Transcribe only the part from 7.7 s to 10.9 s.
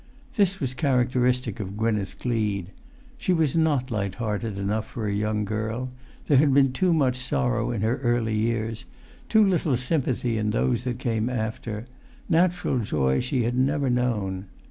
her early years, too little sympathy in those